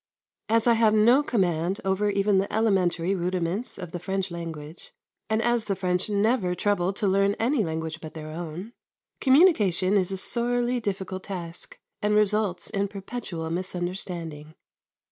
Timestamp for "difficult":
10.79-11.25